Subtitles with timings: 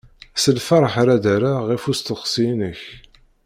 [0.37, 2.81] S lferḥ ara d-rreɣ ɣef usteqsi-inek.